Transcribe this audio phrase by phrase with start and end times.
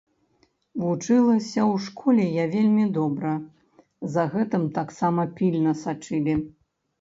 [0.83, 3.35] Вучылася ў школе я вельмі добра,
[4.15, 6.35] за гэтым таксама пільна сачылі.